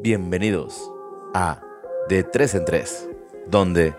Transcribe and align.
Bienvenidos 0.00 0.90
a 1.34 1.62
De 2.08 2.24
3 2.24 2.54
en 2.56 2.64
3, 2.64 3.08
donde 3.46 3.94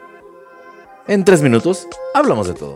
en 1.08 1.24
3 1.26 1.42
minutos 1.42 1.88
hablamos 2.14 2.48
de 2.48 2.54
todo. 2.54 2.76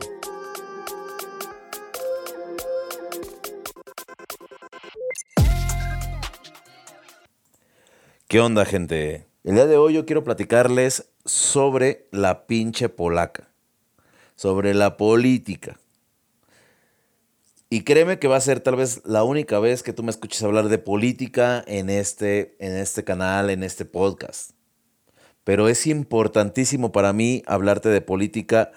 ¿Qué 8.28 8.40
onda, 8.40 8.66
gente? 8.66 9.26
El 9.44 9.56
día 9.56 9.66
de 9.66 9.78
hoy 9.78 9.94
yo 9.94 10.06
quiero 10.06 10.24
platicarles 10.24 11.10
sobre 11.26 12.08
la 12.12 12.46
pinche 12.46 12.90
polaca, 12.90 13.50
sobre 14.36 14.74
la 14.74 14.98
política. 14.98 15.80
Y 17.70 17.84
créeme 17.84 18.18
que 18.18 18.28
va 18.28 18.36
a 18.36 18.42
ser 18.42 18.62
tal 18.62 18.76
vez 18.76 19.02
la 19.06 19.24
única 19.24 19.60
vez 19.60 19.84
que 19.84 19.94
tú 19.94 20.02
me 20.02 20.10
escuches 20.10 20.42
hablar 20.42 20.70
de 20.70 20.80
política 20.80 21.64
en 21.68 21.92
este, 21.92 22.56
en 22.60 22.76
este 22.76 23.04
canal, 23.04 23.52
en 23.52 23.64
este 23.64 23.86
podcast. 23.86 24.52
Pero 25.44 25.70
es 25.70 25.86
importantísimo 25.86 26.92
para 26.92 27.14
mí 27.14 27.44
hablarte 27.46 27.90
de 27.90 28.02
política 28.02 28.72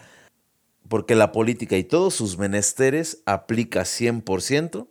porque 0.89 1.15
la 1.15 1.33
política 1.33 1.79
y 1.79 1.85
todos 1.85 2.13
sus 2.13 2.37
menesteres 2.37 3.23
aplica 3.25 3.83
100% 3.83 4.89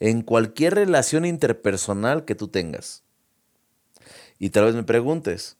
en 0.00 0.22
cualquier 0.22 0.74
relación 0.74 1.24
interpersonal 1.24 2.24
que 2.24 2.34
tú 2.34 2.48
tengas. 2.48 3.04
Y 4.40 4.50
tal 4.50 4.64
vez 4.64 4.74
me 4.74 4.82
preguntes, 4.82 5.56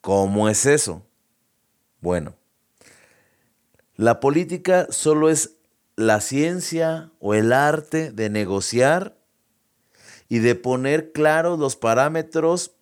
¿cómo 0.00 0.48
es 0.48 0.64
eso? 0.64 1.04
Bueno, 2.00 2.34
la 3.96 4.20
política 4.20 4.86
solo 4.88 5.28
es 5.28 5.57
la 5.98 6.20
ciencia 6.20 7.10
o 7.18 7.34
el 7.34 7.52
arte 7.52 8.12
de 8.12 8.30
negociar 8.30 9.18
y 10.28 10.38
de 10.38 10.54
poner 10.54 11.10
claros 11.10 11.58
los 11.58 11.74
parámetros 11.74 12.76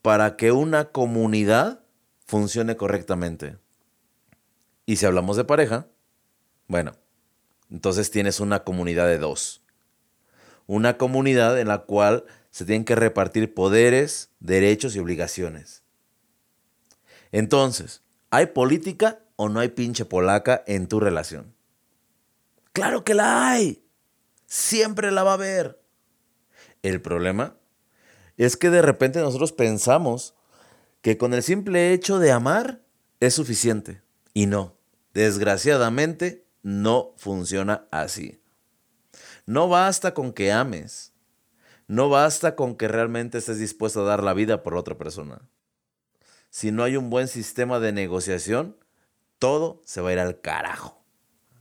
para 0.00 0.38
que 0.38 0.52
una 0.52 0.86
comunidad 0.86 1.84
funcione 2.24 2.74
correctamente. 2.78 3.58
Y 4.86 4.96
si 4.96 5.04
hablamos 5.04 5.36
de 5.36 5.44
pareja, 5.44 5.88
bueno, 6.66 6.94
entonces 7.70 8.10
tienes 8.10 8.40
una 8.40 8.64
comunidad 8.64 9.06
de 9.06 9.18
dos. 9.18 9.62
Una 10.66 10.96
comunidad 10.96 11.60
en 11.60 11.68
la 11.68 11.80
cual 11.80 12.24
se 12.50 12.64
tienen 12.64 12.86
que 12.86 12.94
repartir 12.94 13.52
poderes, 13.52 14.30
derechos 14.40 14.96
y 14.96 14.98
obligaciones. 14.98 15.82
Entonces, 17.32 18.02
¿hay 18.30 18.46
política 18.46 19.20
o 19.36 19.50
no 19.50 19.60
hay 19.60 19.68
pinche 19.68 20.06
polaca 20.06 20.64
en 20.66 20.86
tu 20.86 21.00
relación? 21.00 21.55
Claro 22.76 23.04
que 23.04 23.14
la 23.14 23.48
hay. 23.48 23.82
Siempre 24.44 25.10
la 25.10 25.22
va 25.22 25.30
a 25.30 25.34
haber. 25.36 25.82
El 26.82 27.00
problema 27.00 27.56
es 28.36 28.58
que 28.58 28.68
de 28.68 28.82
repente 28.82 29.18
nosotros 29.18 29.52
pensamos 29.52 30.34
que 31.00 31.16
con 31.16 31.32
el 31.32 31.42
simple 31.42 31.94
hecho 31.94 32.18
de 32.18 32.32
amar 32.32 32.82
es 33.18 33.32
suficiente. 33.32 34.02
Y 34.34 34.44
no. 34.44 34.76
Desgraciadamente 35.14 36.44
no 36.62 37.14
funciona 37.16 37.86
así. 37.90 38.42
No 39.46 39.70
basta 39.70 40.12
con 40.12 40.34
que 40.34 40.52
ames. 40.52 41.14
No 41.86 42.10
basta 42.10 42.56
con 42.56 42.76
que 42.76 42.88
realmente 42.88 43.38
estés 43.38 43.58
dispuesto 43.58 44.02
a 44.02 44.06
dar 44.06 44.22
la 44.22 44.34
vida 44.34 44.62
por 44.62 44.76
otra 44.76 44.98
persona. 44.98 45.48
Si 46.50 46.72
no 46.72 46.84
hay 46.84 46.98
un 46.98 47.08
buen 47.08 47.28
sistema 47.28 47.80
de 47.80 47.92
negociación, 47.92 48.76
todo 49.38 49.80
se 49.86 50.02
va 50.02 50.10
a 50.10 50.12
ir 50.12 50.18
al 50.18 50.42
carajo. 50.42 51.02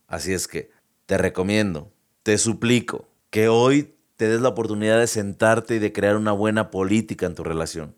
Así 0.07 0.33
es 0.33 0.49
que 0.49 0.75
te 1.05 1.17
recomiendo, 1.17 1.91
te 2.23 2.37
suplico 2.37 3.07
que 3.29 3.47
hoy 3.47 3.95
te 4.17 4.27
des 4.27 4.41
la 4.41 4.49
oportunidad 4.49 4.99
de 4.99 5.07
sentarte 5.07 5.75
y 5.75 5.79
de 5.79 5.91
crear 5.91 6.15
una 6.15 6.31
buena 6.31 6.71
política 6.71 7.25
en 7.25 7.35
tu 7.35 7.43
relación. 7.43 7.95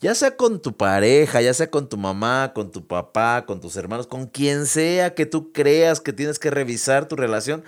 Ya 0.00 0.14
sea 0.14 0.36
con 0.36 0.60
tu 0.60 0.76
pareja, 0.76 1.40
ya 1.40 1.54
sea 1.54 1.70
con 1.70 1.88
tu 1.88 1.96
mamá, 1.96 2.52
con 2.54 2.70
tu 2.70 2.86
papá, 2.86 3.44
con 3.46 3.60
tus 3.60 3.76
hermanos, 3.76 4.06
con 4.06 4.26
quien 4.26 4.66
sea 4.66 5.14
que 5.14 5.26
tú 5.26 5.52
creas 5.52 6.00
que 6.00 6.12
tienes 6.12 6.38
que 6.38 6.50
revisar 6.50 7.08
tu 7.08 7.16
relación, 7.16 7.64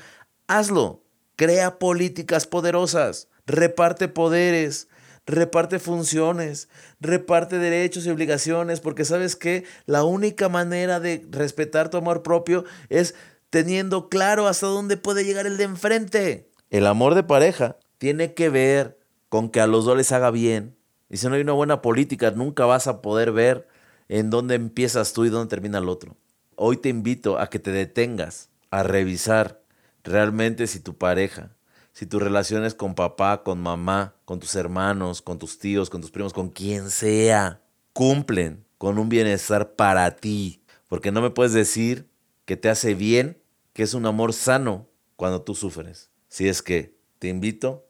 hazlo. 0.46 1.02
Crea 1.36 1.80
políticas 1.80 2.46
poderosas, 2.46 3.28
reparte 3.44 4.06
poderes, 4.06 4.86
reparte 5.26 5.80
funciones, 5.80 6.68
reparte 7.00 7.58
derechos 7.58 8.06
y 8.06 8.10
obligaciones, 8.10 8.78
porque 8.78 9.04
sabes 9.04 9.34
que 9.34 9.64
la 9.86 10.04
única 10.04 10.48
manera 10.48 11.00
de 11.00 11.26
respetar 11.30 11.90
tu 11.90 11.96
amor 11.96 12.22
propio 12.22 12.64
es 12.88 13.16
teniendo 13.54 14.08
claro 14.08 14.48
hasta 14.48 14.66
dónde 14.66 14.96
puede 14.96 15.24
llegar 15.24 15.46
el 15.46 15.56
de 15.56 15.62
enfrente. 15.62 16.50
El 16.70 16.88
amor 16.88 17.14
de 17.14 17.22
pareja 17.22 17.76
tiene 17.98 18.34
que 18.34 18.48
ver 18.48 18.98
con 19.28 19.48
que 19.48 19.60
a 19.60 19.68
los 19.68 19.84
dos 19.84 19.96
les 19.96 20.10
haga 20.10 20.32
bien. 20.32 20.76
Y 21.08 21.18
si 21.18 21.28
no 21.28 21.36
hay 21.36 21.42
una 21.42 21.52
buena 21.52 21.80
política, 21.80 22.32
nunca 22.32 22.66
vas 22.66 22.88
a 22.88 23.00
poder 23.00 23.30
ver 23.30 23.68
en 24.08 24.28
dónde 24.28 24.56
empiezas 24.56 25.12
tú 25.12 25.24
y 25.24 25.28
dónde 25.28 25.50
termina 25.50 25.78
el 25.78 25.88
otro. 25.88 26.16
Hoy 26.56 26.78
te 26.78 26.88
invito 26.88 27.38
a 27.38 27.48
que 27.48 27.60
te 27.60 27.70
detengas 27.70 28.48
a 28.72 28.82
revisar 28.82 29.62
realmente 30.02 30.66
si 30.66 30.80
tu 30.80 30.98
pareja, 30.98 31.54
si 31.92 32.06
tus 32.06 32.20
relaciones 32.20 32.74
con 32.74 32.96
papá, 32.96 33.44
con 33.44 33.60
mamá, 33.60 34.16
con 34.24 34.40
tus 34.40 34.56
hermanos, 34.56 35.22
con 35.22 35.38
tus 35.38 35.60
tíos, 35.60 35.90
con 35.90 36.00
tus 36.00 36.10
primos, 36.10 36.32
con 36.32 36.48
quien 36.48 36.90
sea, 36.90 37.62
cumplen 37.92 38.64
con 38.78 38.98
un 38.98 39.08
bienestar 39.08 39.76
para 39.76 40.16
ti. 40.16 40.60
Porque 40.88 41.12
no 41.12 41.22
me 41.22 41.30
puedes 41.30 41.52
decir 41.52 42.08
que 42.46 42.56
te 42.56 42.68
hace 42.68 42.94
bien 42.94 43.43
que 43.74 43.82
es 43.82 43.92
un 43.92 44.06
amor 44.06 44.32
sano 44.32 44.88
cuando 45.16 45.42
tú 45.42 45.54
sufres. 45.54 46.10
Si 46.28 46.48
es 46.48 46.62
que 46.62 46.96
te 47.18 47.28
invito 47.28 47.86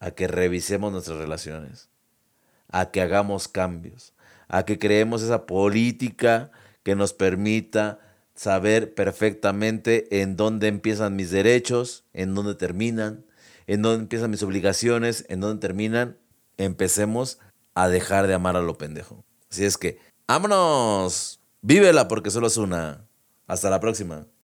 a 0.00 0.10
que 0.10 0.26
revisemos 0.26 0.90
nuestras 0.90 1.18
relaciones, 1.18 1.90
a 2.68 2.90
que 2.90 3.00
hagamos 3.00 3.46
cambios, 3.46 4.14
a 4.48 4.64
que 4.64 4.78
creemos 4.78 5.22
esa 5.22 5.46
política 5.46 6.50
que 6.82 6.96
nos 6.96 7.12
permita 7.12 8.00
saber 8.34 8.94
perfectamente 8.94 10.22
en 10.22 10.36
dónde 10.36 10.68
empiezan 10.68 11.16
mis 11.16 11.30
derechos, 11.30 12.04
en 12.12 12.34
dónde 12.34 12.54
terminan, 12.54 13.26
en 13.66 13.82
dónde 13.82 14.02
empiezan 14.04 14.30
mis 14.30 14.42
obligaciones, 14.42 15.26
en 15.28 15.40
dónde 15.40 15.60
terminan. 15.60 16.16
Empecemos 16.56 17.38
a 17.74 17.88
dejar 17.88 18.26
de 18.26 18.34
amar 18.34 18.56
a 18.56 18.62
lo 18.62 18.78
pendejo. 18.78 19.24
Así 19.50 19.64
es 19.64 19.76
que, 19.76 19.98
vámonos, 20.26 21.40
vívela 21.60 22.08
porque 22.08 22.30
solo 22.30 22.46
es 22.46 22.56
una. 22.56 23.04
Hasta 23.46 23.70
la 23.70 23.80
próxima. 23.80 24.28